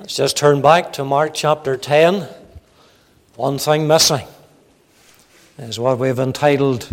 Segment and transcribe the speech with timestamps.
[0.00, 2.28] Let's just turn back to Mark chapter 10.
[3.34, 4.28] One thing missing
[5.58, 6.88] is what we've entitled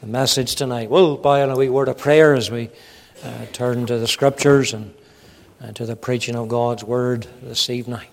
[0.00, 0.90] the message tonight.
[0.90, 2.70] We'll buy in a wee word of prayer as we
[3.22, 4.92] uh, turn to the scriptures and,
[5.60, 8.08] and to the preaching of God's word this evening.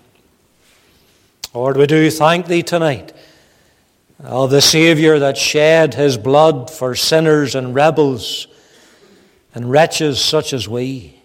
[1.52, 3.12] Lord, we do thank Thee tonight
[4.20, 8.46] of the Saviour that shed His blood for sinners and rebels
[9.56, 11.19] and wretches such as we.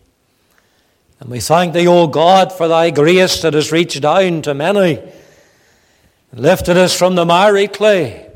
[1.20, 5.02] And we thank Thee, O God, for Thy grace that has reached down to many,
[6.34, 8.30] lifted us from the miry clay,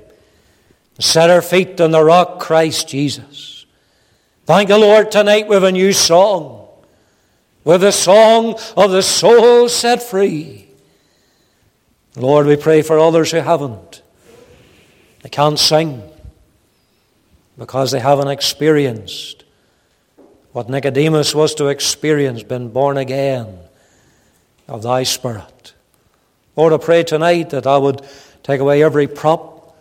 [0.95, 3.65] and set our feet on the rock, Christ Jesus.
[4.45, 6.67] Thank the Lord tonight with a new song,
[7.63, 10.69] with the song of the soul set free.
[12.15, 14.01] Lord, we pray for others who haven't.
[15.21, 16.01] They can't sing
[17.57, 19.43] because they haven't experienced
[20.59, 23.59] what Nicodemus was to experience, been born again
[24.67, 25.73] of thy Spirit.
[26.57, 28.05] Lord, I pray tonight that I would
[28.43, 29.73] take away every prop,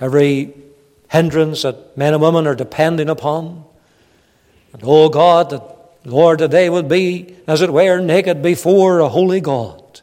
[0.00, 0.52] every
[1.10, 3.64] hindrance that men and women are depending upon.
[4.72, 5.62] And oh God, that
[6.04, 10.00] Lord, that they would be, as it were, naked before a holy God.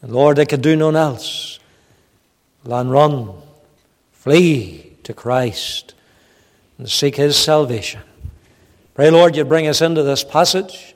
[0.00, 1.58] And Lord, they could do none else
[2.64, 3.34] than run,
[4.12, 5.92] flee to Christ
[6.78, 8.00] and seek His salvation.
[8.94, 10.94] Pray, Lord, you bring us into this passage.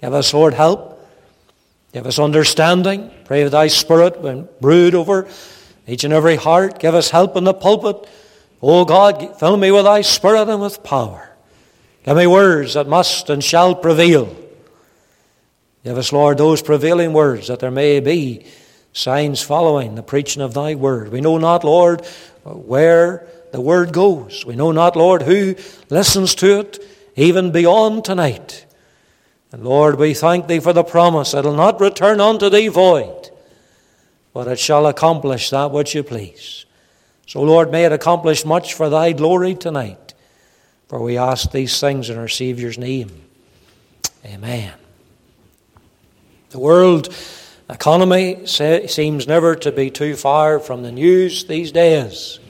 [0.00, 1.04] Give us, Lord, help.
[1.92, 3.10] Give us understanding.
[3.24, 5.28] Pray that thy Spirit will brood over
[5.86, 6.78] each and every heart.
[6.78, 8.08] Give us help in the pulpit.
[8.62, 11.28] Oh God, fill me with thy Spirit and with power.
[12.04, 14.34] Give me words that must and shall prevail.
[15.82, 18.46] Give us, Lord, those prevailing words that there may be
[18.92, 21.10] signs following the preaching of thy word.
[21.10, 22.04] We know not, Lord,
[22.44, 24.44] where the word goes.
[24.46, 25.56] We know not, Lord, who
[25.88, 26.78] listens to it,
[27.20, 28.66] even beyond tonight.
[29.52, 32.68] And Lord, we thank thee for the promise that it will not return unto thee
[32.68, 33.30] void,
[34.32, 36.66] but it shall accomplish that which you please.
[37.26, 40.14] So, Lord, may it accomplish much for thy glory tonight.
[40.88, 43.10] For we ask these things in our Saviour's name.
[44.24, 44.72] Amen.
[46.50, 47.14] The world
[47.68, 52.40] economy seems never to be too far from the news these days.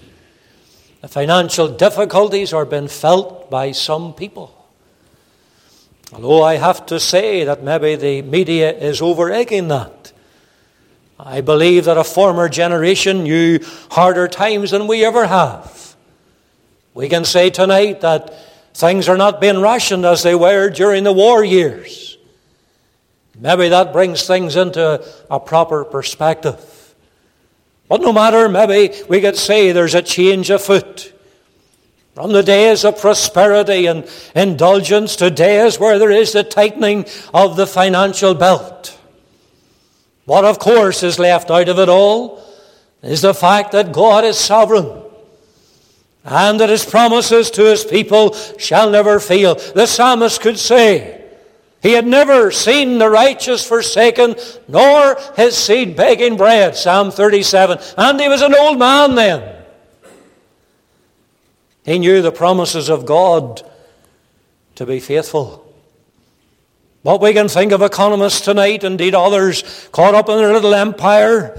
[1.02, 4.59] The financial difficulties are being felt by some people.
[6.12, 10.12] Although I have to say that maybe the media is over egging that.
[11.18, 13.60] I believe that a former generation knew
[13.90, 15.94] harder times than we ever have.
[16.94, 18.34] We can say tonight that
[18.74, 22.18] things are not being rationed as they were during the war years.
[23.38, 26.94] Maybe that brings things into a proper perspective.
[27.88, 31.12] But no matter, maybe we could say there's a change afoot.
[32.14, 37.56] From the days of prosperity and indulgence to days where there is the tightening of
[37.56, 38.98] the financial belt.
[40.24, 42.44] What, of course, is left out of it all
[43.02, 45.02] is the fact that God is sovereign
[46.24, 49.54] and that His promises to His people shall never fail.
[49.54, 51.20] The psalmist could say,
[51.82, 54.36] he had never seen the righteous forsaken,
[54.68, 56.76] nor his seed begging bread.
[56.76, 57.78] Psalm 37.
[57.96, 59.59] And he was an old man then.
[61.84, 63.62] He knew the promises of God
[64.74, 65.66] to be faithful.
[67.02, 71.58] What we can think of economists tonight, indeed others caught up in their little empire,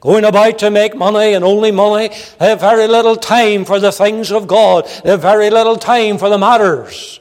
[0.00, 2.08] going about to make money and only money,
[2.38, 4.86] they have very little time for the things of God.
[5.04, 7.20] They have very little time for the matters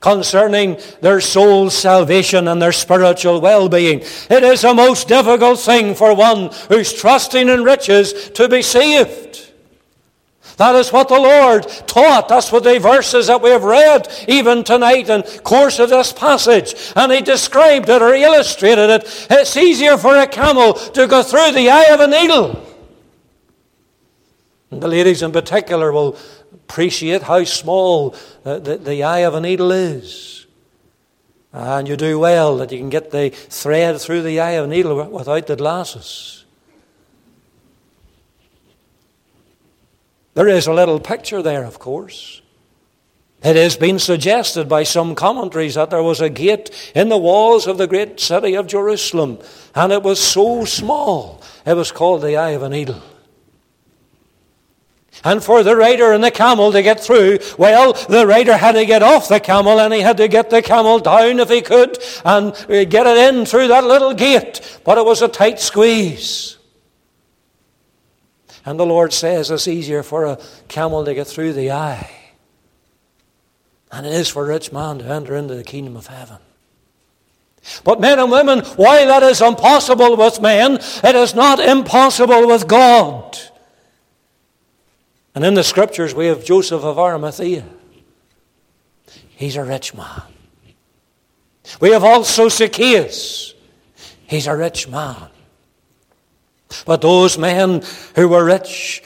[0.00, 4.00] concerning their soul's salvation and their spiritual well being.
[4.00, 9.45] It is a most difficult thing for one who's trusting in riches to be saved.
[10.56, 12.28] That is what the Lord taught.
[12.28, 16.74] That's what the verses that we have read even tonight in course of this passage.
[16.96, 19.26] And he described it or illustrated it.
[19.30, 22.66] It's easier for a camel to go through the eye of a needle.
[24.70, 26.16] And the ladies in particular will
[26.54, 30.46] appreciate how small the, the, the eye of a needle is.
[31.52, 34.68] And you do well that you can get the thread through the eye of a
[34.68, 36.45] needle without the glasses.
[40.36, 42.42] There is a little picture there, of course.
[43.42, 47.66] It has been suggested by some commentaries that there was a gate in the walls
[47.66, 49.38] of the great city of Jerusalem,
[49.74, 53.00] and it was so small, it was called the eye of a needle.
[55.24, 58.84] And for the rider and the camel to get through, well, the rider had to
[58.84, 61.96] get off the camel and he had to get the camel down if he could
[62.26, 64.80] and uh, get it in through that little gate.
[64.84, 66.55] But it was a tight squeeze.
[68.66, 72.10] And the Lord says it's easier for a camel to get through the eye
[73.92, 76.38] than it is for a rich man to enter into the kingdom of heaven.
[77.84, 82.66] But men and women, while that is impossible with men, it is not impossible with
[82.66, 83.38] God.
[85.34, 87.64] And in the scriptures, we have Joseph of Arimathea.
[89.28, 90.22] He's a rich man.
[91.80, 93.54] We have also Zacchaeus.
[94.26, 95.28] He's a rich man.
[96.84, 97.82] But those men
[98.14, 99.02] who were rich,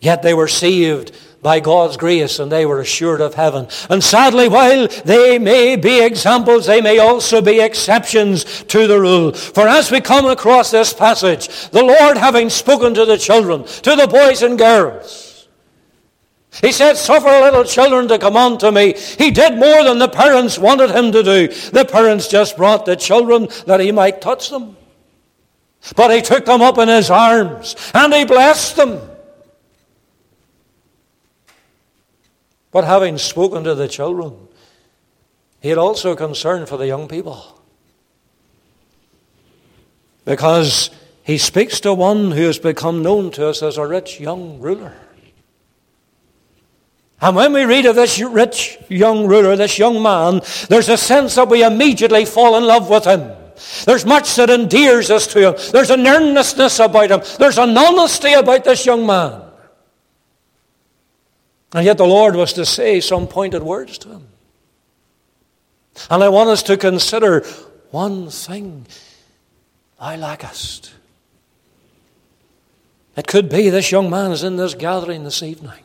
[0.00, 1.12] yet they were saved
[1.44, 3.68] by God's grace and they were assured of heaven.
[3.90, 9.32] And sadly, while they may be examples, they may also be exceptions to the rule.
[9.32, 13.94] For as we come across this passage, the Lord having spoken to the children, to
[13.94, 15.46] the boys and girls,
[16.62, 18.94] he said, Suffer little children to come unto me.
[19.18, 21.48] He did more than the parents wanted him to do.
[21.48, 24.76] The parents just brought the children that he might touch them.
[25.96, 29.00] But he took them up in his arms and he blessed them.
[32.70, 34.48] But having spoken to the children,
[35.60, 37.60] he had also concern for the young people.
[40.24, 40.90] Because
[41.22, 44.94] he speaks to one who has become known to us as a rich young ruler.
[47.20, 51.36] And when we read of this rich young ruler, this young man, there's a sense
[51.36, 53.30] that we immediately fall in love with him.
[53.84, 55.54] There's much that endears us to him.
[55.72, 57.22] There's an earnestness about him.
[57.38, 59.42] There's an honesty about this young man.
[61.72, 64.28] And yet the Lord was to say some pointed words to him.
[66.10, 67.40] And I want us to consider
[67.90, 68.86] one thing
[70.00, 70.92] thou lackest.
[73.16, 75.83] It could be this young man is in this gathering this evening.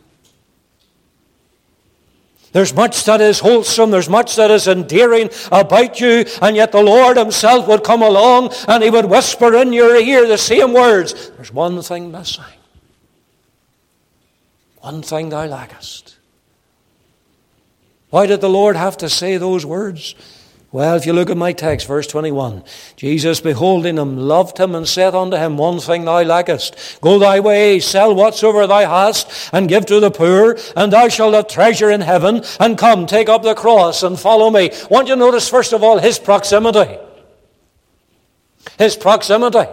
[2.52, 6.82] There's much that is wholesome, there's much that is endearing about you, and yet the
[6.82, 11.30] Lord Himself would come along and He would whisper in your ear the same words.
[11.32, 12.44] There's one thing missing.
[14.80, 16.18] One thing thou lackest.
[18.10, 20.16] Why did the Lord have to say those words?
[20.72, 22.64] Well, if you look at my text, verse 21,
[22.96, 27.00] Jesus, beholding him, loved him, and said unto him, One thing thou lackest.
[27.02, 31.34] Go thy way, sell whatsoever thou hast, and give to the poor, and thou shalt
[31.34, 32.44] have treasure in heaven.
[32.60, 34.70] And come, take up the cross, and follow me.
[34.92, 37.00] Want you to notice, first of all, his proximity.
[38.78, 39.68] His proximity.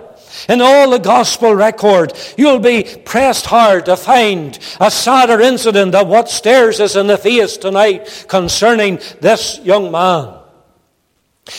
[0.48, 6.08] In all the gospel record, you'll be pressed hard to find a sadder incident of
[6.08, 10.35] what stares us in the face tonight concerning this young man.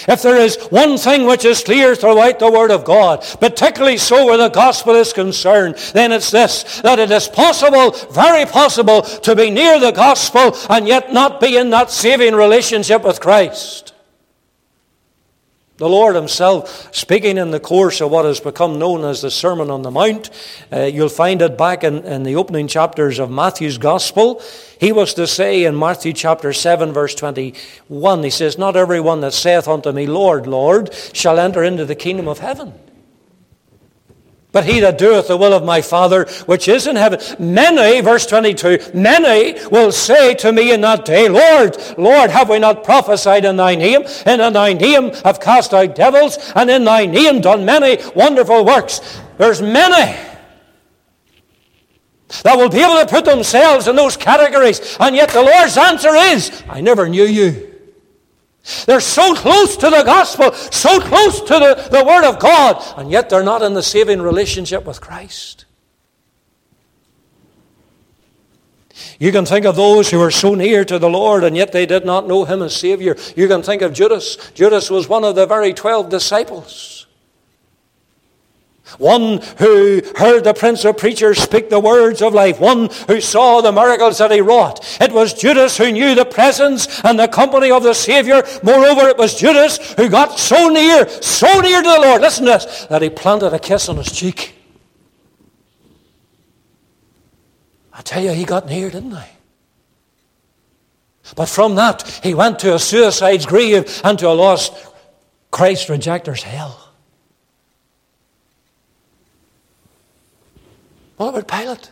[0.07, 4.25] If there is one thing which is clear throughout the Word of God, particularly so
[4.25, 9.35] where the gospel is concerned, then it's this that it is possible, very possible, to
[9.35, 13.93] be near the gospel and yet not be in that saving relationship with Christ.
[15.77, 19.69] The Lord Himself, speaking in the course of what has become known as the Sermon
[19.69, 20.31] on the Mount,
[20.73, 24.41] uh, you'll find it back in, in the opening chapters of Matthew's Gospel.
[24.79, 29.33] He was to say in Matthew chapter 7, verse 21, He says, Not everyone that
[29.33, 32.73] saith unto me, Lord, Lord, shall enter into the kingdom of heaven
[34.57, 37.19] but he that doeth the will of my Father which is in heaven.
[37.37, 42.57] Many, verse 22, many will say to me in that day, Lord, Lord, have we
[42.57, 44.01] not prophesied in thy name?
[44.25, 48.65] And in thy name have cast out devils, and in thy name done many wonderful
[48.65, 49.19] works.
[49.37, 50.17] There's many
[52.41, 56.15] that will be able to put themselves in those categories, and yet the Lord's answer
[56.15, 57.66] is, I never knew you.
[58.85, 63.09] They're so close to the gospel, so close to the, the Word of God, and
[63.11, 65.65] yet they're not in the saving relationship with Christ.
[69.19, 71.85] You can think of those who were so near to the Lord and yet they
[71.85, 73.15] did not know Him as Savior.
[73.35, 74.37] You can think of Judas.
[74.53, 76.96] Judas was one of the very twelve disciples.
[78.97, 82.59] One who heard the Prince of Preachers speak the words of life.
[82.59, 84.79] One who saw the miracles that he wrought.
[85.01, 88.43] It was Judas who knew the presence and the company of the Savior.
[88.63, 92.51] Moreover, it was Judas who got so near, so near to the Lord, listen to
[92.51, 94.55] this, that he planted a kiss on his cheek.
[97.93, 99.29] I tell you, he got near, didn't he?
[101.35, 104.73] But from that, he went to a suicide's grave and to a lost
[105.51, 106.86] Christ rejecter's hell.
[111.17, 111.91] What about Pilate?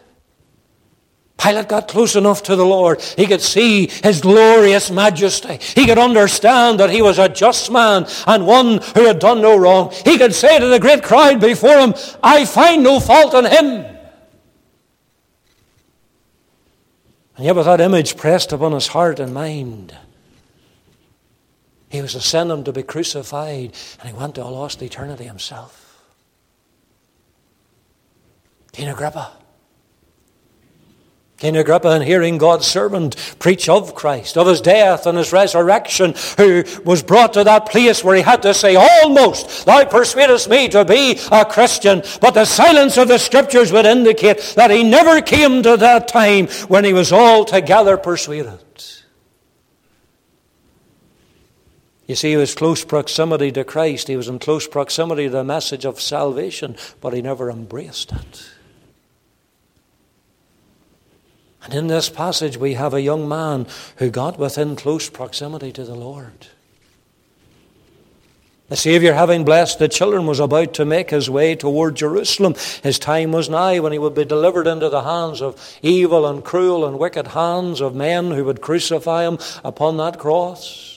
[1.38, 3.02] Pilate got close enough to the Lord.
[3.02, 5.58] He could see his glorious majesty.
[5.58, 9.58] He could understand that he was a just man and one who had done no
[9.58, 9.92] wrong.
[10.06, 13.86] He could say to the great crowd before him, I find no fault in him.
[17.36, 19.96] And yet, with that image pressed upon his heart and mind,
[21.90, 25.26] he was to send him to be crucified, and he went to a lost eternity
[25.26, 25.85] himself.
[28.76, 29.32] Queen Agrippa.
[31.38, 36.14] King Agrippa, in hearing God's servant preach of Christ, of his death and his resurrection,
[36.38, 40.70] who was brought to that place where he had to say, Almost, thou persuadest me
[40.70, 42.04] to be a Christian.
[42.22, 46.48] But the silence of the scriptures would indicate that he never came to that time
[46.68, 48.60] when he was altogether persuaded.
[52.08, 54.08] You see, he was close proximity to Christ.
[54.08, 58.55] He was in close proximity to the message of salvation, but he never embraced it.
[61.66, 63.66] And in this passage, we have a young man
[63.98, 66.48] who got within close proximity to the Lord.
[68.68, 72.56] The Saviour, having blessed the children, was about to make his way toward Jerusalem.
[72.82, 76.44] His time was nigh when he would be delivered into the hands of evil and
[76.44, 80.95] cruel and wicked hands of men who would crucify him upon that cross.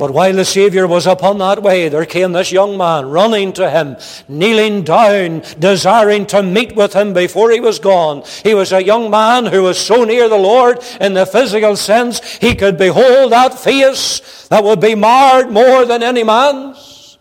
[0.00, 3.68] But while the Saviour was upon that way, there came this young man running to
[3.68, 8.22] him, kneeling down, desiring to meet with him before he was gone.
[8.42, 12.24] He was a young man who was so near the Lord in the physical sense,
[12.38, 17.18] he could behold that face that would be marred more than any man's.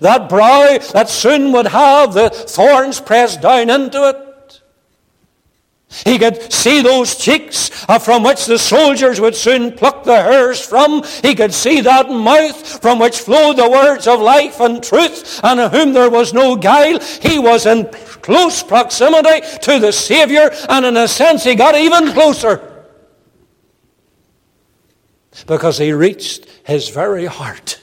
[0.00, 4.31] That brow that soon would have the thorns pressed down into it.
[6.06, 10.64] He could see those cheeks uh, from which the soldiers would soon pluck the hairs
[10.64, 11.02] from.
[11.22, 15.60] He could see that mouth from which flowed the words of life and truth, and
[15.60, 16.98] in whom there was no guile.
[17.20, 17.86] He was in
[18.22, 22.68] close proximity to the Savior, and in a sense he got even closer.
[25.46, 27.80] Because he reached his very heart.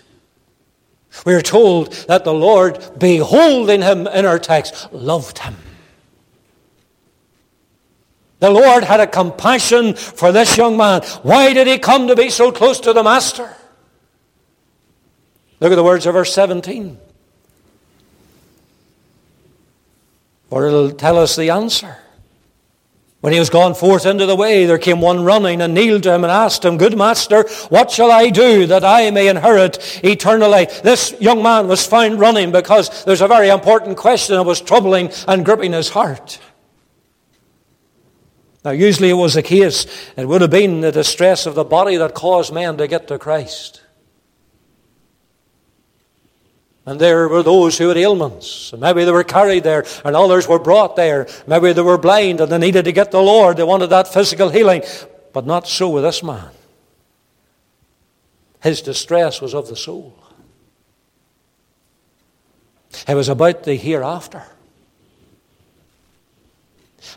[1.25, 5.55] We are told that the Lord, beholding him in our text, loved him.
[8.39, 11.01] The Lord had a compassion for this young man.
[11.23, 13.53] Why did he come to be so close to the Master?
[15.59, 16.97] Look at the words of verse 17.
[20.49, 21.97] For it'll tell us the answer.
[23.21, 26.13] When he was gone forth into the way, there came one running and kneeled to
[26.13, 30.49] him and asked him, Good master, what shall I do that I may inherit eternal
[30.49, 30.81] life?
[30.81, 35.11] This young man was found running because there's a very important question that was troubling
[35.27, 36.39] and gripping his heart.
[38.65, 39.85] Now, usually it was the case,
[40.17, 43.17] it would have been the distress of the body that caused men to get to
[43.17, 43.81] Christ.
[46.85, 48.73] And there were those who had ailments.
[48.73, 51.27] And maybe they were carried there, and others were brought there.
[51.45, 53.57] Maybe they were blind and they needed to get the Lord.
[53.57, 54.81] They wanted that physical healing.
[55.31, 56.49] But not so with this man.
[58.61, 60.17] His distress was of the soul,
[63.07, 64.43] it was about the hereafter.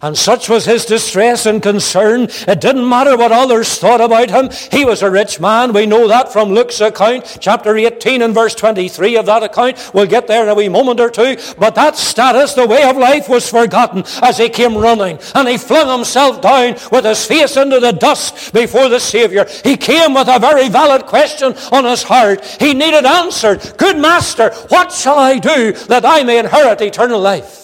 [0.02, 2.22] And such was his distress and concern.
[2.22, 4.50] It didn't matter what others thought about him.
[4.72, 5.72] He was a rich man.
[5.72, 9.92] We know that from Luke's account, chapter 18 and verse 23 of that account.
[9.94, 11.36] We'll get there in a wee moment or two.
[11.56, 15.20] But that status, the way of life, was forgotten as he came running.
[15.36, 19.46] And he flung himself down with his face into the dust before the Savior.
[19.62, 22.44] He came with a very valid question on his heart.
[22.44, 23.74] He needed answered.
[23.76, 27.62] Good Master, what shall I do that I may inherit eternal life?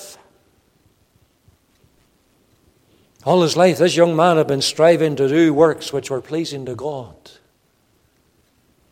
[3.28, 6.64] All his life, this young man had been striving to do works which were pleasing
[6.64, 7.14] to God.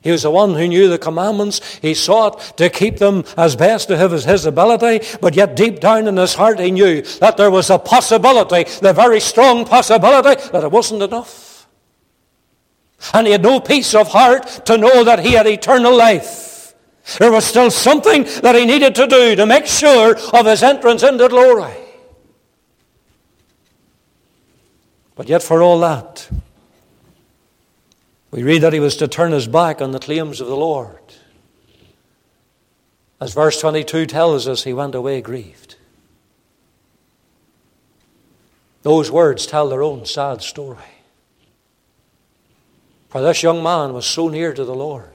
[0.03, 1.79] He was the one who knew the commandments.
[1.81, 6.07] He sought to keep them as best to his, his ability, but yet deep down
[6.07, 10.65] in his heart he knew that there was a possibility, the very strong possibility, that
[10.65, 11.67] it wasn't enough.
[13.15, 16.75] And he had no peace of heart to know that he had eternal life.
[17.19, 21.03] There was still something that he needed to do to make sure of his entrance
[21.03, 21.86] into glory.
[25.17, 26.29] But yet, for all that,
[28.31, 31.01] we read that he was to turn his back on the claims of the Lord.
[33.19, 35.77] As verse 22 tells us, he went away grieved.
[38.83, 40.79] Those words tell their own sad story.
[43.09, 45.11] For this young man was so near to the Lord.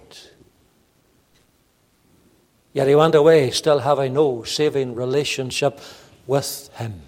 [2.74, 5.79] Yet he went away still having no saving relationship
[6.25, 7.01] with him.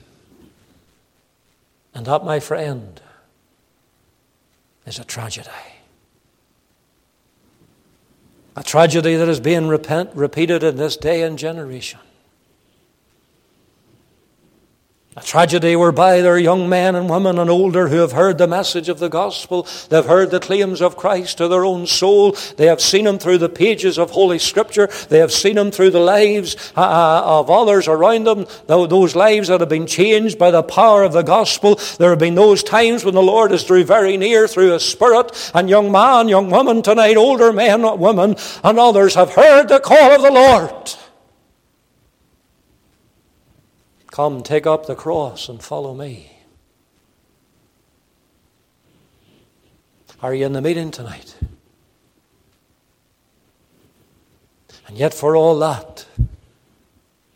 [1.94, 3.02] And that, my friend,
[4.86, 5.50] is a tragedy.
[8.56, 12.00] A tragedy that is being repent, repeated in this day and generation.
[15.16, 18.48] A tragedy whereby there are young men and women and older who have heard the
[18.48, 19.68] message of the gospel.
[19.90, 22.32] They've heard the claims of Christ to their own soul.
[22.58, 24.90] They have seen him through the pages of Holy Scripture.
[25.10, 28.48] They have seen him through the lives uh, uh, of others around them.
[28.66, 31.80] Those lives that have been changed by the power of the gospel.
[32.00, 35.52] There have been those times when the Lord is drew very near through His Spirit.
[35.54, 40.12] And young man, young woman tonight, older men, women, and others have heard the call
[40.12, 40.96] of the Lord.
[44.14, 46.34] Come, take up the cross and follow me.
[50.22, 51.36] Are you in the meeting tonight?
[54.88, 56.06] And yet, for all that,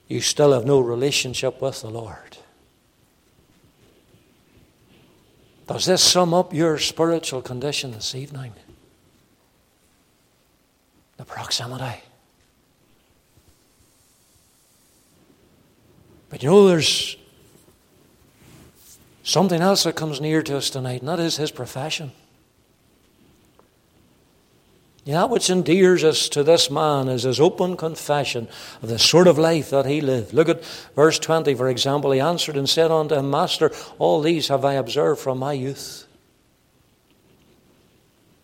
[0.07, 2.37] you still have no relationship with the Lord.
[5.65, 8.53] Does this sum up your spiritual condition this evening?
[11.17, 12.03] The proximity.
[16.29, 17.17] But you know, there's
[19.23, 22.11] something else that comes near to us tonight, and that is his profession.
[25.07, 28.49] You That which endears us to this man is his open confession
[28.81, 30.33] of the sort of life that he lived.
[30.33, 30.65] Look at
[30.97, 32.11] verse 20, for example.
[32.11, 36.05] He answered and said unto him, Master, all these have I observed from my youth.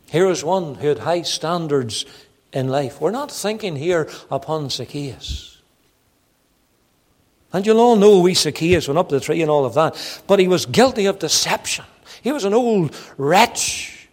[0.10, 2.06] Here is one who had high standards
[2.54, 3.02] in life.
[3.02, 5.53] We're not thinking here upon Zacchaeus.
[7.54, 10.24] And you'll all know wee Zacchaeus went up the tree and all of that.
[10.26, 11.86] But he was guilty of deception.
[12.24, 14.10] He was an old wretch.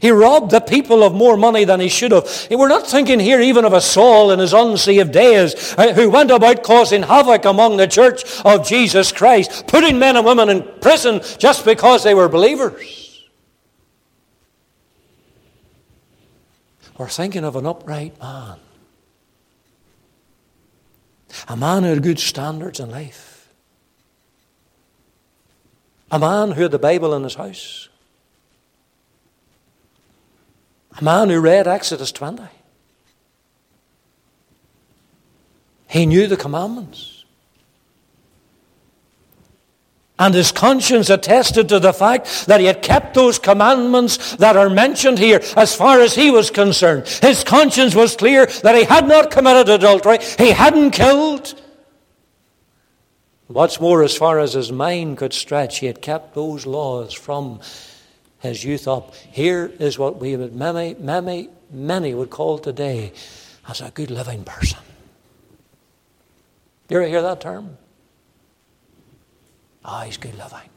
[0.00, 2.48] He robbed the people of more money than he should have.
[2.50, 6.32] We're not thinking here even of a Saul in his unsaved days uh, who went
[6.32, 11.20] about causing havoc among the church of Jesus Christ, putting men and women in prison
[11.38, 13.24] just because they were believers.
[16.98, 18.58] We're thinking of an upright man,
[21.48, 23.52] a man who had good standards in life,
[26.10, 27.88] a man who had the Bible in his house.
[30.96, 32.44] A man who read Exodus 20.
[35.88, 37.13] He knew the commandments.
[40.16, 44.70] And his conscience attested to the fact that he had kept those commandments that are
[44.70, 47.08] mentioned here as far as he was concerned.
[47.08, 51.60] His conscience was clear that he had not committed adultery, he hadn't killed.
[53.48, 57.60] What's more, as far as his mind could stretch, he had kept those laws from
[58.38, 59.14] his youth up.
[59.14, 63.12] Here is what we would many, many, many would call today
[63.68, 64.78] as a good living person.
[66.88, 67.78] You ever hear that term?
[69.84, 70.70] Ah, he's good living.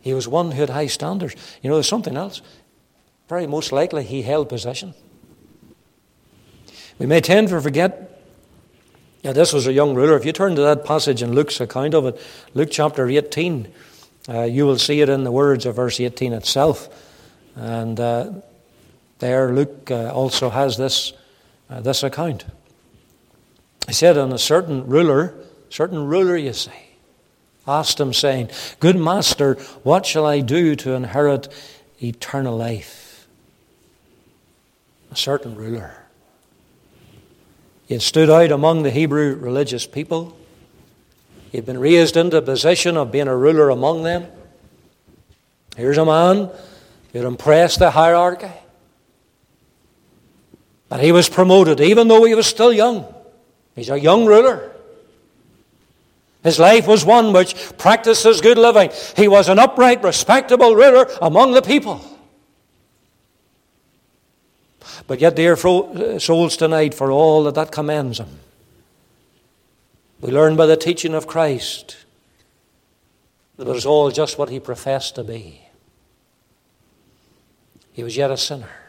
[0.00, 1.34] He was one who had high standards.
[1.62, 2.40] You know, there's something else.
[3.28, 4.94] Very most likely he held position.
[6.98, 8.16] We may tend to forget
[9.26, 10.16] yeah, this was a young ruler.
[10.16, 12.20] If you turn to that passage in Luke's account of it,
[12.54, 13.66] Luke chapter 18,
[14.28, 16.88] uh, you will see it in the words of verse 18 itself.
[17.56, 18.34] And uh,
[19.18, 21.12] there, Luke uh, also has this,
[21.68, 22.44] uh, this account.
[23.86, 25.34] He said, And a certain ruler,
[25.70, 26.72] certain ruler, you see,
[27.66, 31.48] asked him, saying, Good master, what shall I do to inherit
[32.02, 33.28] eternal life?
[35.12, 35.94] A certain ruler.
[37.86, 40.36] He had stood out among the Hebrew religious people.
[41.52, 44.26] He had been raised into a position of being a ruler among them.
[45.76, 46.50] Here's a man
[47.12, 48.50] who had impressed the hierarchy.
[50.88, 53.12] But he was promoted, even though he was still young.
[53.76, 54.72] He's a young ruler.
[56.42, 58.90] His life was one which practices good living.
[59.16, 62.00] He was an upright, respectable ruler among the people.
[65.06, 68.38] But yet, dear uh, souls, tonight, for all that that commends him,
[70.20, 71.98] we learn by the teaching of Christ
[73.56, 75.60] that it was all just what he professed to be.
[77.92, 78.85] He was yet a sinner.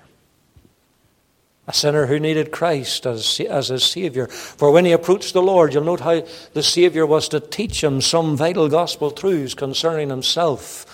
[1.68, 4.28] A sinner who needed Christ as, as his Savior.
[4.28, 8.00] For when he approached the Lord, you'll note how the Savior was to teach him
[8.00, 10.86] some vital gospel truths concerning himself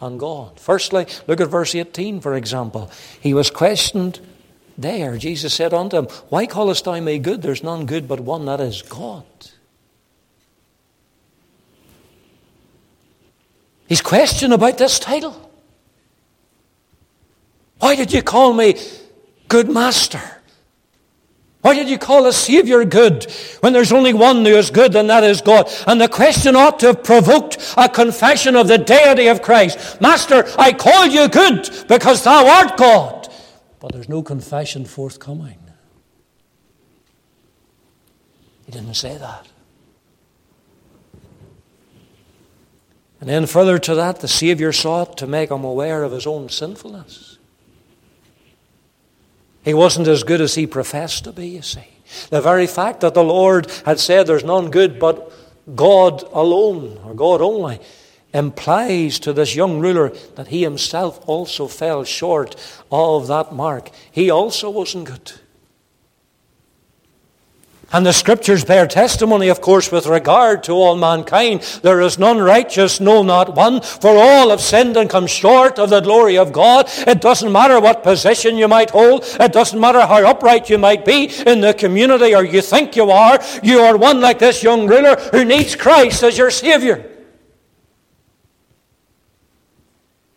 [0.00, 0.58] and God.
[0.58, 2.90] Firstly, look at verse 18, for example.
[3.20, 4.20] He was questioned
[4.76, 7.42] there, Jesus said unto him, Why callest thou me good?
[7.42, 9.24] There's none good but one, that is God.
[13.88, 15.50] He's questioned about this title.
[17.78, 18.76] Why did you call me
[19.48, 20.22] good master?
[21.62, 23.26] Why did you call a Savior good
[23.60, 25.68] when there's only one who is good, and that is God?
[25.86, 30.00] And the question ought to have provoked a confession of the deity of Christ.
[30.00, 33.18] Master, I call you good because thou art God
[33.80, 35.58] but there's no confession forthcoming.
[38.66, 39.46] He didn't say that.
[43.20, 46.48] And then, further to that, the Savior sought to make him aware of his own
[46.48, 47.38] sinfulness.
[49.68, 51.84] He wasn't as good as he professed to be, you see.
[52.30, 55.30] The very fact that the Lord had said there's none good but
[55.76, 57.78] God alone, or God only,
[58.32, 62.56] implies to this young ruler that he himself also fell short
[62.90, 63.90] of that mark.
[64.10, 65.32] He also wasn't good.
[67.90, 71.62] And the scriptures bear testimony, of course, with regard to all mankind.
[71.82, 75.88] There is none righteous, no, not one, for all have sinned and come short of
[75.88, 76.84] the glory of God.
[77.06, 79.24] It doesn't matter what position you might hold.
[79.40, 83.10] It doesn't matter how upright you might be in the community or you think you
[83.10, 83.38] are.
[83.62, 87.10] You are one like this young ruler who needs Christ as your Savior.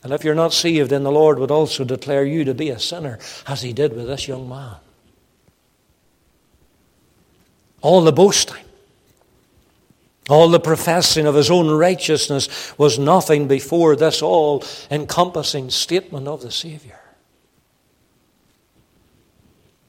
[0.03, 2.79] And if you're not saved, then the Lord would also declare you to be a
[2.79, 4.77] sinner, as he did with this young man.
[7.82, 8.63] All the boasting,
[10.30, 16.41] all the professing of his own righteousness was nothing before this all encompassing statement of
[16.41, 17.00] the Saviour.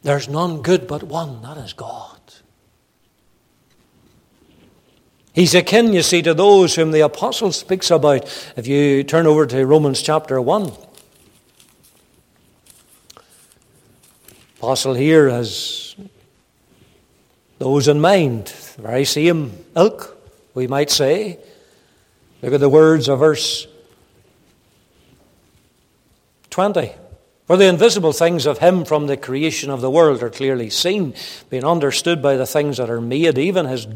[0.03, 2.19] There's none good but one, that is God.
[5.33, 8.25] He's akin, you see, to those whom the apostle speaks about.
[8.57, 10.73] If you turn over to Romans chapter 1,
[14.59, 15.97] apostle here has
[17.63, 20.19] those in mind, the very same ilk,
[20.53, 21.39] we might say.
[22.43, 23.69] Look at the words of verse
[26.51, 26.91] 20.
[27.47, 31.15] For the invisible things of him from the creation of the world are clearly seen,
[31.51, 33.87] being understood by the things that are made, even his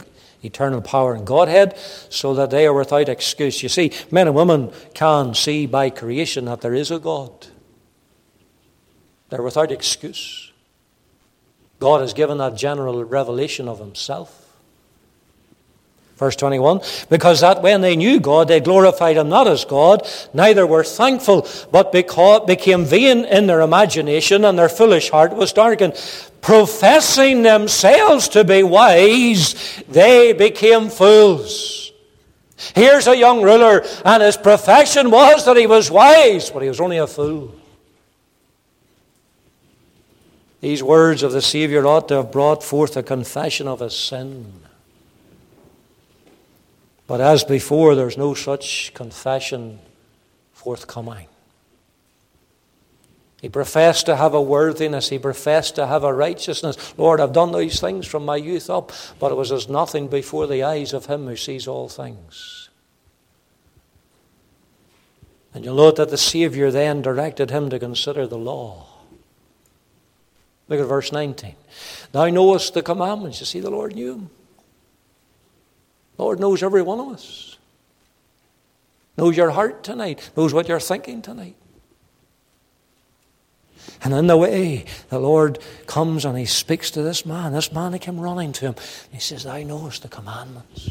[0.44, 1.76] eternal power and Godhead,
[2.08, 3.64] so that they are without excuse.
[3.64, 7.48] You see, men and women can see by creation that there is a God.
[9.30, 10.45] They're without excuse.
[11.78, 14.42] God has given that general revelation of Himself.
[16.16, 20.66] Verse 21 Because that when they knew God, they glorified Him not as God, neither
[20.66, 25.94] were thankful, but became vain in their imagination, and their foolish heart was darkened.
[26.40, 31.92] Professing themselves to be wise, they became fools.
[32.74, 36.80] Here's a young ruler, and his profession was that he was wise, but he was
[36.80, 37.54] only a fool.
[40.60, 44.52] These words of the Saviour ought to have brought forth a confession of his sin.
[47.06, 49.78] But as before, there's no such confession
[50.52, 51.28] forthcoming.
[53.40, 55.10] He professed to have a worthiness.
[55.10, 56.94] He professed to have a righteousness.
[56.98, 58.90] Lord, I've done these things from my youth up,
[59.20, 62.70] but it was as nothing before the eyes of Him who sees all things.
[65.56, 68.88] And you'll note that the Saviour then directed him to consider the law.
[70.68, 71.54] Look at verse 19.
[72.12, 73.40] Thou knowest the commandments.
[73.40, 74.30] You see, the Lord knew them.
[76.18, 77.56] Lord knows every one of us.
[79.16, 80.30] Knows your heart tonight.
[80.36, 81.56] Knows what you're thinking tonight.
[84.02, 87.52] And in the way, the Lord comes and he speaks to this man.
[87.52, 88.74] This man, came running to him.
[89.10, 90.90] He says, Thou knowest the commandments.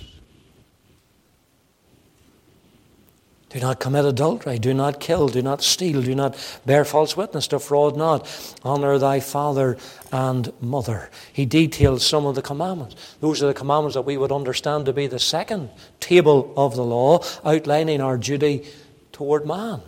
[3.55, 4.59] Do not commit adultery.
[4.59, 5.29] Do not kill.
[5.29, 6.01] Do not steal.
[6.01, 7.47] Do not bear false witness.
[7.47, 8.27] Defraud not.
[8.65, 9.77] Honor thy father
[10.11, 11.09] and mother.
[11.31, 12.97] He details some of the commandments.
[13.21, 15.69] Those are the commandments that we would understand to be the second
[16.01, 18.67] table of the law, outlining our duty
[19.13, 19.79] toward man.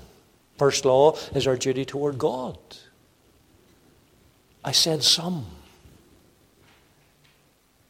[0.57, 2.57] First law is our duty toward God.
[4.63, 5.45] I said some.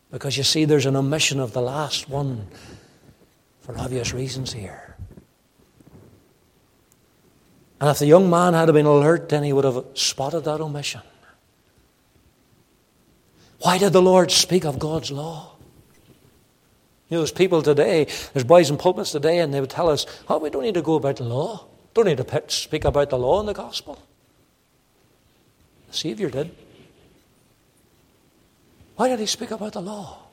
[0.10, 2.48] Because you see, there's an omission of the last one
[3.62, 4.97] for obvious reasons here.
[7.80, 11.02] And if the young man had been alert, then he would have spotted that omission.
[13.60, 15.54] Why did the Lord speak of God's law?
[17.10, 20.06] You know, there's people today, there's boys in pulpits today, and they would tell us,
[20.28, 21.66] oh, we don't need to go about the law.
[21.94, 24.02] Don't need to speak about the law in the gospel.
[25.90, 26.54] The Savior did.
[28.98, 30.27] Why did he speak about the law?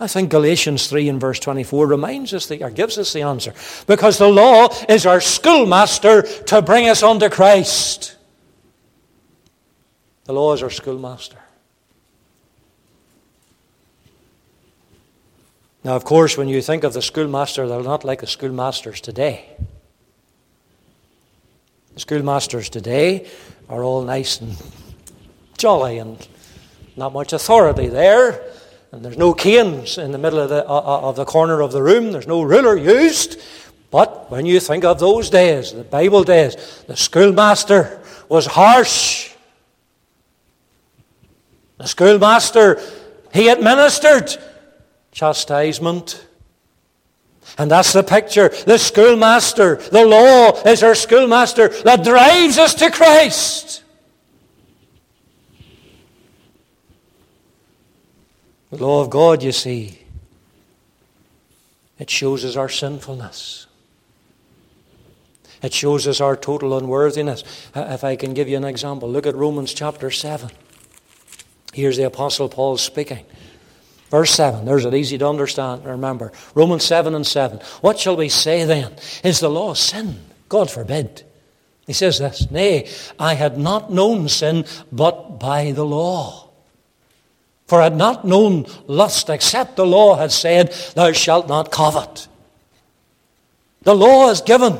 [0.00, 3.52] I think Galatians 3 and verse 24 reminds us the, or gives us the answer.
[3.86, 8.16] Because the law is our schoolmaster to bring us unto Christ.
[10.24, 11.38] The law is our schoolmaster.
[15.82, 19.48] Now, of course, when you think of the schoolmaster, they're not like the schoolmasters today.
[21.94, 23.26] The schoolmasters today
[23.68, 24.56] are all nice and
[25.56, 26.28] jolly and
[26.96, 28.44] not much authority there.
[28.92, 31.72] And there's no canes in the middle of the, uh, uh, of the corner of
[31.72, 32.12] the room.
[32.12, 33.40] There's no ruler used.
[33.90, 39.32] But when you think of those days, the Bible days, the schoolmaster was harsh.
[41.78, 42.80] The schoolmaster,
[43.32, 44.36] he administered
[45.12, 46.26] chastisement.
[47.56, 48.48] And that's the picture.
[48.48, 53.82] The schoolmaster, the law is our schoolmaster that drives us to Christ.
[58.70, 60.02] The law of God, you see,
[61.98, 63.66] it shows us our sinfulness.
[65.62, 67.42] It shows us our total unworthiness.
[67.74, 70.50] Uh, if I can give you an example, look at Romans chapter 7.
[71.72, 73.24] Here's the Apostle Paul speaking.
[74.10, 76.32] Verse 7, there's it easy to understand remember.
[76.54, 77.58] Romans 7 and 7.
[77.80, 78.94] What shall we say then?
[79.22, 80.20] Is the law sin?
[80.48, 81.24] God forbid.
[81.86, 86.47] He says this Nay, I had not known sin but by the law.
[87.68, 92.26] For I had not known lust except the law had said, Thou shalt not covet.
[93.82, 94.78] The law is given.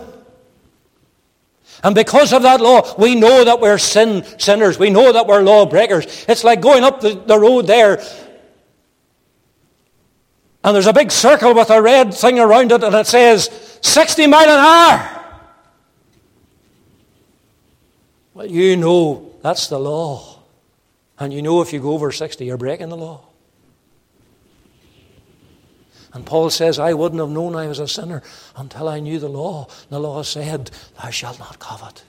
[1.85, 4.79] And because of that law, we know that we're sin, sinners.
[4.79, 6.25] We know that we're lawbreakers.
[6.29, 8.03] It's like going up the, the road there,
[10.65, 14.27] and there's a big circle with a red thing around it, and it says 60
[14.27, 15.25] mile an hour.
[18.35, 20.38] Well, you know that's the law.
[21.19, 23.25] And you know if you go over 60, you're breaking the law.
[26.13, 28.23] And Paul says, I wouldn't have known I was a sinner
[28.57, 29.69] until I knew the law.
[29.91, 32.03] The law said, Thou shalt not covet.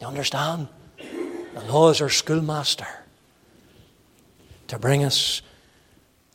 [0.00, 0.68] You understand?
[1.54, 2.86] The law is our schoolmaster
[4.68, 5.42] to bring us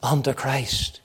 [0.04, 1.02] unto Christ.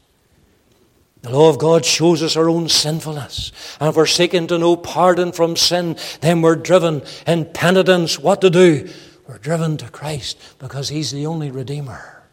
[1.22, 3.52] The law of God shows us our own sinfulness.
[3.78, 8.40] And if we're seeking to know pardon from sin, then we're driven in penitence what
[8.40, 8.88] to do.
[9.30, 12.24] We're driven to Christ because He's the only Redeemer.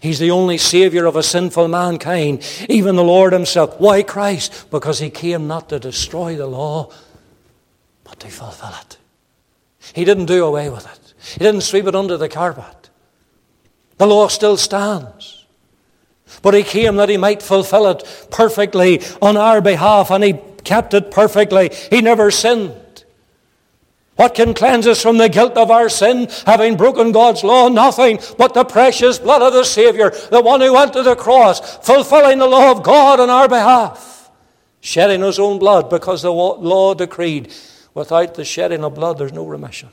[0.00, 3.78] He's the only Savior of a sinful mankind, even the Lord Himself.
[3.78, 4.70] Why Christ?
[4.70, 6.90] Because He came not to destroy the law,
[8.04, 8.96] but to fulfill it.
[9.92, 12.88] He didn't do away with it, He didn't sweep it under the carpet.
[13.98, 15.44] The law still stands.
[16.40, 20.94] But He came that He might fulfill it perfectly on our behalf, and He kept
[20.94, 21.70] it perfectly.
[21.90, 22.74] He never sinned.
[24.16, 27.68] What can cleanse us from the guilt of our sin, having broken God's law?
[27.68, 31.76] Nothing but the precious blood of the Savior, the one who went to the cross,
[31.86, 34.30] fulfilling the law of God on our behalf,
[34.80, 37.52] shedding his own blood because the law decreed
[37.92, 39.90] without the shedding of blood there's no remission.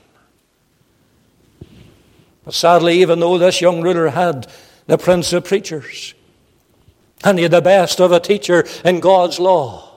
[2.46, 4.46] But sadly, even though this young ruler had
[4.86, 6.14] the prince of preachers,
[7.22, 9.93] and he had the best of a teacher in God's law,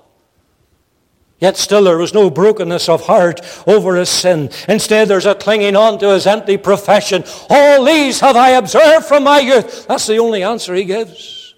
[1.40, 4.50] Yet still there was no brokenness of heart over his sin.
[4.68, 7.24] Instead, there's a clinging on to his empty profession.
[7.50, 9.86] All these have I observed from my youth.
[9.88, 11.54] That's the only answer he gives.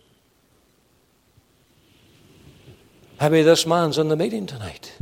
[3.22, 4.94] Maybe this man's in the meeting tonight.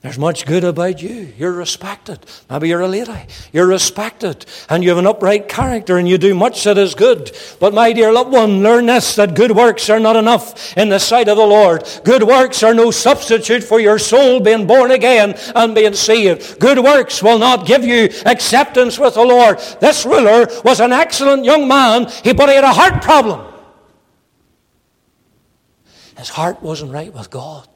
[0.00, 1.32] There's much good about you.
[1.36, 2.24] You're respected.
[2.48, 3.26] Maybe you're a lady.
[3.52, 4.46] You're respected.
[4.70, 7.36] And you have an upright character and you do much that is good.
[7.58, 11.00] But my dear loved one, learn this that good works are not enough in the
[11.00, 11.82] sight of the Lord.
[12.04, 16.60] Good works are no substitute for your soul being born again and being saved.
[16.60, 19.58] Good works will not give you acceptance with the Lord.
[19.80, 23.52] This ruler was an excellent young man, he, but he had a heart problem.
[26.16, 27.68] His heart wasn't right with God.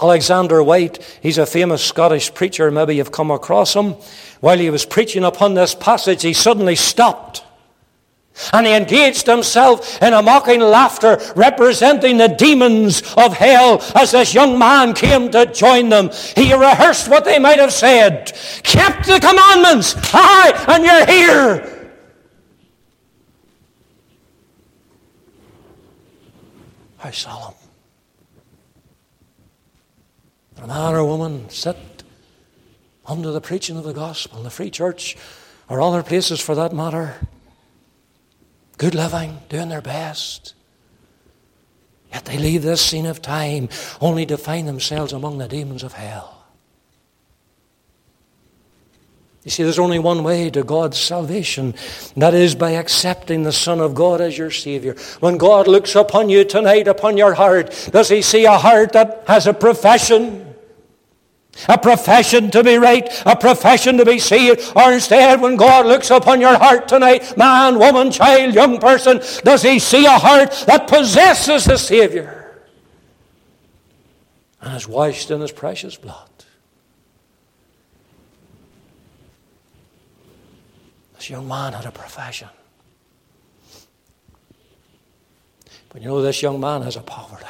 [0.00, 2.70] Alexander Whyte, he's a famous Scottish preacher.
[2.70, 3.92] Maybe you've come across him.
[4.40, 7.42] While he was preaching upon this passage, he suddenly stopped.
[8.52, 14.34] And he engaged himself in a mocking laughter representing the demons of hell as this
[14.34, 16.10] young man came to join them.
[16.34, 18.32] He rehearsed what they might have said.
[18.62, 19.94] Kept the commandments.
[20.12, 21.72] Aye, and you're here.
[26.98, 27.54] How solemn
[30.58, 31.76] a man or woman sit
[33.04, 35.16] under the preaching of the gospel in the free church
[35.68, 37.14] or other places for that matter,
[38.78, 40.54] good living, doing their best.
[42.12, 43.68] Yet they leave this scene of time
[44.00, 46.32] only to find themselves among the demons of hell.
[49.44, 51.74] You see, there's only one way to God's salvation,
[52.16, 54.96] that is by accepting the Son of God as your Savior.
[55.20, 59.22] When God looks upon you tonight, upon your heart, does He see a heart that
[59.28, 60.45] has a profession?
[61.68, 66.10] A profession to be right, a profession to be saved, or instead, when God looks
[66.10, 70.86] upon your heart tonight, man, woman, child, young person, does He see a heart that
[70.86, 72.60] possesses the Savior
[74.60, 76.28] and is washed in His precious blood?
[81.14, 82.48] This young man had a profession.
[85.88, 87.46] But you know, this young man has a poverty.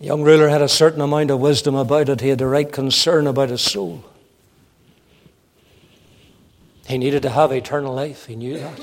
[0.00, 2.20] Young ruler had a certain amount of wisdom about it.
[2.20, 4.04] He had the right concern about his soul.
[6.86, 8.26] He needed to have eternal life.
[8.26, 8.80] He knew that.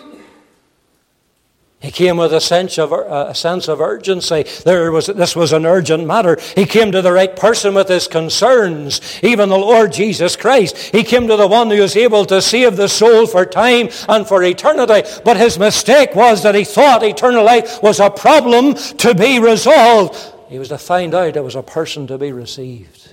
[1.80, 4.46] He came with a sense of, a sense of urgency.
[4.64, 6.38] There was, this was an urgent matter.
[6.56, 10.78] He came to the right person with his concerns, even the Lord Jesus Christ.
[10.78, 14.26] He came to the one who was able to save the soul for time and
[14.26, 15.10] for eternity.
[15.26, 20.33] But his mistake was that he thought eternal life was a problem to be resolved.
[20.54, 23.12] He was to find out it was a person to be received.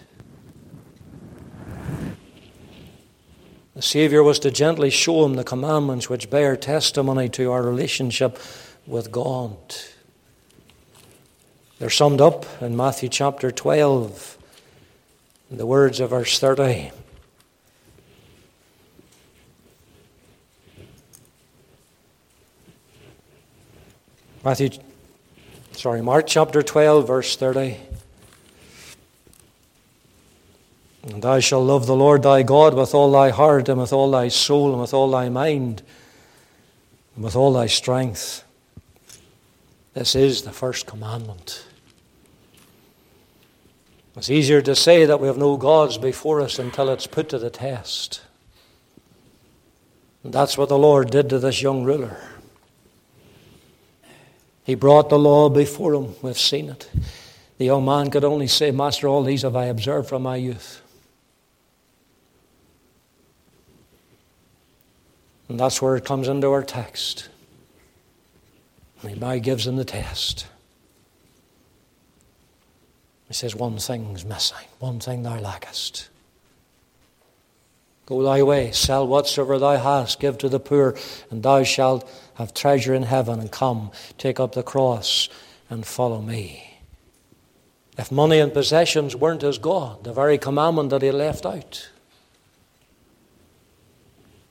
[3.75, 8.39] The Saviour was to gently show him the commandments which bear testimony to our relationship
[8.87, 9.57] with God.
[11.79, 14.37] They're summed up in Matthew chapter 12,
[15.51, 16.91] in the words of verse 30.
[24.45, 24.69] Matthew,
[25.81, 27.79] sorry, Mark chapter 12, verse 30.
[31.05, 34.11] And thou shalt love the Lord thy God with all thy heart, and with all
[34.11, 35.83] thy soul, and with all thy mind,
[37.15, 38.45] and with all thy strength.
[39.95, 41.65] This is the first commandment.
[44.19, 47.39] It's easier to say that we have no gods before us until it's put to
[47.39, 48.21] the test.
[50.23, 52.19] And that's what the Lord did to this young ruler.
[54.71, 56.15] He brought the law before him.
[56.23, 56.89] We've seen it.
[57.59, 60.81] The young man could only say, Master, all these have I observed from my youth.
[65.49, 67.31] And that's where it comes into our text.
[69.03, 70.47] And he gives him the test.
[73.27, 76.11] He says, One thing's missing, one thing thou lackest.
[78.07, 80.97] Go thy way, sell whatsoever thou hast, give to the poor,
[81.29, 82.09] and thou shalt
[82.41, 85.29] have treasure in heaven, and come, take up the cross,
[85.69, 86.79] and follow me.
[87.99, 91.91] If money and possessions weren't his God, the very commandment that he left out,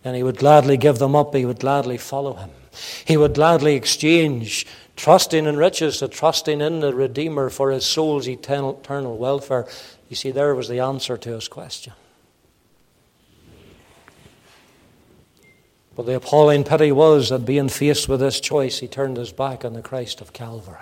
[0.03, 2.51] then he would gladly give them up, he would gladly follow him.
[3.05, 8.27] He would gladly exchange trusting in riches to trusting in the Redeemer for his soul's
[8.27, 9.67] eternal, eternal welfare.
[10.09, 11.93] You see, there was the answer to his question.
[15.99, 19.65] But the appalling pity was that being faced with this choice, he turned his back
[19.65, 20.77] on the Christ of Calvary.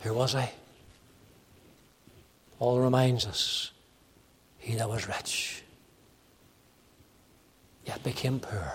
[0.00, 0.46] Who was he?
[2.58, 3.70] Paul reminds us
[4.58, 5.62] he that was rich,
[7.86, 8.74] yet became poor,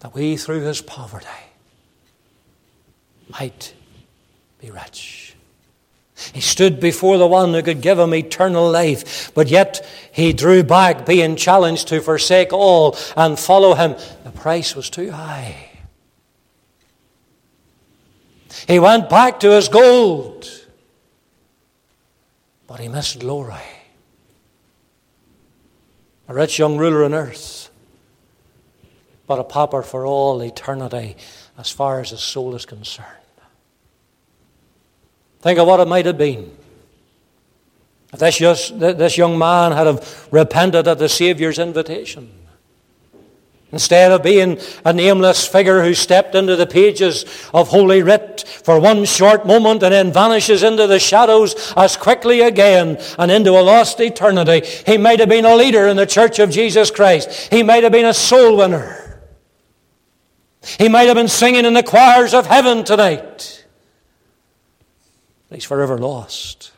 [0.00, 1.26] that we through his poverty
[3.30, 3.72] might
[4.60, 5.35] be rich.
[6.32, 10.62] He stood before the one who could give him eternal life, but yet he drew
[10.62, 13.96] back, being challenged to forsake all and follow him.
[14.24, 15.70] The price was too high.
[18.66, 20.48] He went back to his gold,
[22.66, 23.60] but he missed glory
[26.28, 27.70] a rich young ruler on earth,
[29.26, 31.16] but a pauper for all eternity
[31.56, 33.15] as far as his soul is concerned.
[35.46, 36.50] Think of what it might have been.
[38.12, 42.32] If this, just, this young man had have repented at the Saviour's invitation.
[43.70, 48.80] Instead of being a nameless figure who stepped into the pages of Holy Writ for
[48.80, 53.62] one short moment and then vanishes into the shadows as quickly again and into a
[53.62, 57.52] lost eternity, he might have been a leader in the church of Jesus Christ.
[57.52, 59.22] He might have been a soul winner.
[60.80, 63.55] He might have been singing in the choirs of heaven tonight.
[65.50, 66.72] He's forever lost.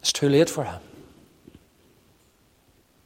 [0.00, 0.80] It's too late for him.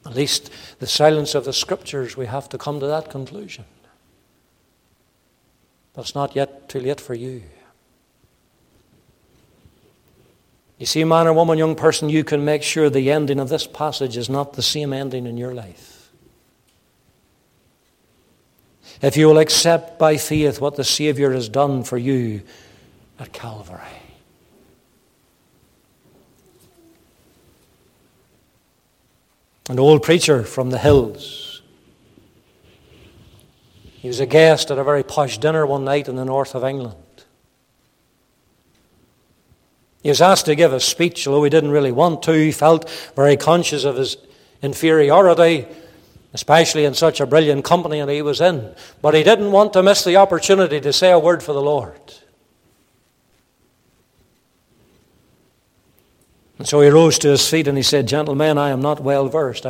[0.05, 3.65] At least the silence of the scriptures, we have to come to that conclusion.
[5.93, 7.43] But it's not yet too late for you.
[10.77, 13.65] You see, man or woman, young person, you can make sure the ending of this
[13.65, 16.11] passage is not the same ending in your life.
[19.01, 22.41] If you will accept by faith what the Savior has done for you
[23.19, 23.79] at Calvary.
[29.69, 31.61] An old preacher from the hills.
[33.85, 36.63] He was a guest at a very posh dinner one night in the north of
[36.65, 36.97] England.
[40.01, 42.33] He was asked to give a speech, although he didn't really want to.
[42.33, 44.17] He felt very conscious of his
[44.61, 45.65] inferiority,
[46.33, 48.75] especially in such a brilliant company that he was in.
[49.01, 52.01] But he didn't want to miss the opportunity to say a word for the Lord.
[56.57, 59.27] And so he rose to his feet and he said, Gentlemen, I am not well
[59.27, 59.65] versed.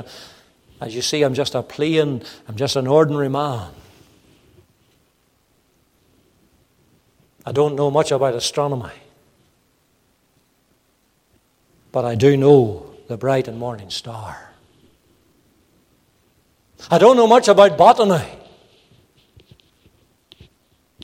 [0.82, 3.70] As you see, I'm just a plain, I'm just an ordinary man.
[7.46, 8.92] I don't know much about astronomy.
[11.92, 14.50] But I do know the bright and morning star.
[16.90, 18.28] I don't know much about botany.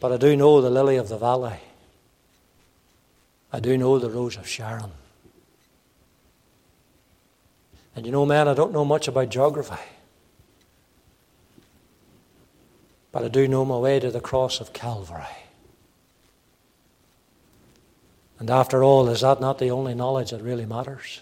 [0.02, 1.60] But I do know the lily of the valley.
[3.52, 4.92] I do know the rose of Sharon.
[7.96, 9.76] And you know, man, I don't know much about geography.
[13.12, 15.24] but I do know my way to the cross of Calvary.
[18.38, 21.22] And after all, is that not the only knowledge that really matters?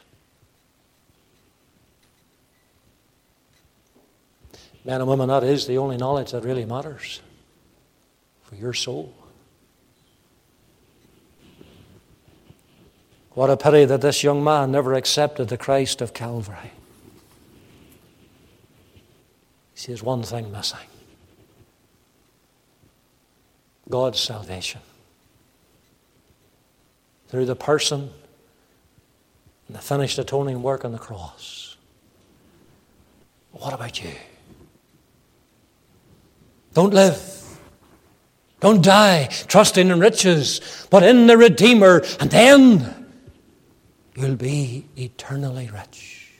[4.85, 7.21] Men and women, that is the only knowledge that really matters
[8.43, 9.13] for your soul.
[13.37, 16.71] What a pity that this young man never accepted the Christ of Calvary.
[19.75, 20.79] He sees one thing missing
[23.87, 24.81] God's salvation.
[27.27, 28.09] Through the person
[29.67, 31.77] and the finished atoning work on the cross.
[33.51, 34.15] What about you?
[36.73, 37.59] Don't live.
[38.61, 43.03] Don't die trusting in riches, but in the Redeemer, and then
[44.17, 46.31] you'll be eternally rich.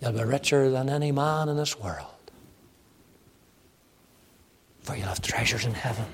[0.00, 2.06] You'll be richer than any man in this world,
[4.82, 6.06] for you'll have treasures in heaven.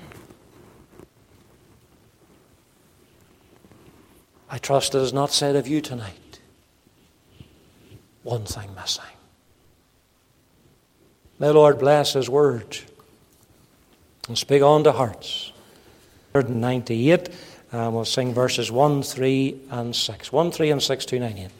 [4.49, 6.39] I trust it is not said of you tonight.
[8.21, 9.03] One thing missing.
[11.39, 12.77] May the Lord bless His word
[14.27, 15.51] and speak on to hearts.
[16.33, 17.29] 198,
[17.71, 20.31] and we'll sing verses 1, 3, and 6.
[20.31, 21.51] 1, 3, and 6, 298.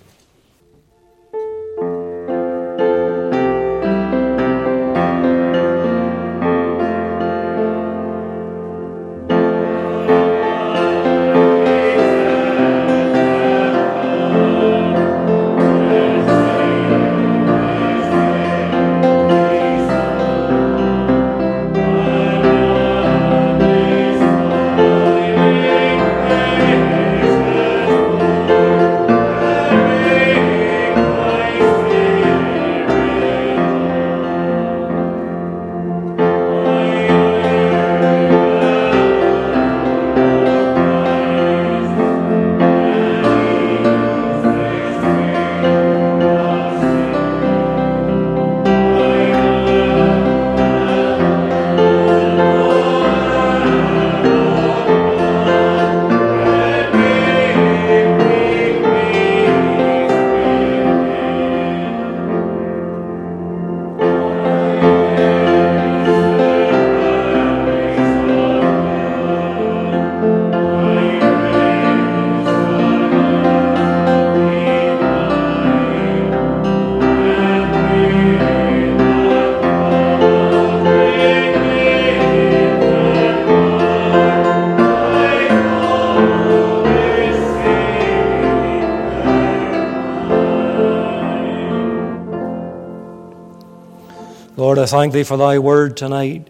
[94.57, 96.47] Lord, I thank Thee for Thy word tonight.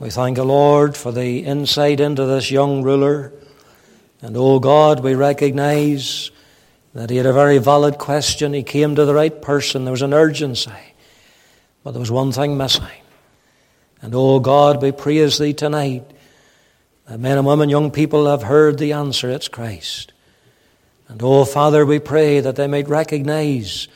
[0.00, 3.32] We thank the Lord for the insight into this young ruler.
[4.20, 6.32] And, oh God, we recognize
[6.92, 8.52] that he had a very valid question.
[8.52, 9.84] He came to the right person.
[9.84, 10.72] There was an urgency.
[11.84, 12.84] But there was one thing missing.
[14.02, 16.02] And, oh God, we praise Thee tonight
[17.06, 19.30] that men and women, young people, have heard the answer.
[19.30, 20.12] It's Christ.
[21.06, 23.86] And, oh Father, we pray that they might recognize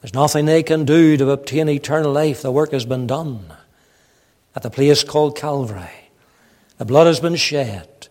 [0.00, 2.42] there's nothing they can do to obtain eternal life.
[2.42, 3.52] The work has been done
[4.54, 6.10] at the place called Calvary.
[6.78, 8.08] The blood has been shed.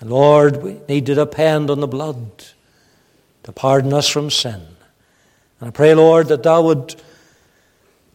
[0.00, 2.44] And Lord, we need to depend on the blood
[3.42, 4.62] to pardon us from sin.
[5.60, 6.96] And I pray, Lord, that Thou would,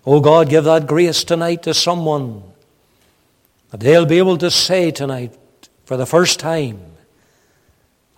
[0.05, 2.43] oh God, give that grace tonight to someone
[3.69, 5.37] that they'll be able to say tonight
[5.85, 6.79] for the first time,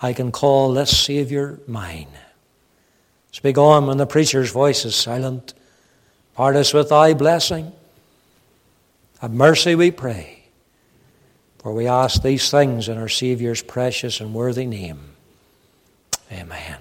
[0.01, 2.07] I can call this Savior mine.
[3.31, 5.53] Speak on when the preacher's voice is silent.
[6.35, 7.71] Part us with thy blessing.
[9.19, 10.43] Have mercy, we pray.
[11.59, 15.11] For we ask these things in our Saviour's precious and worthy name.
[16.31, 16.77] Amen.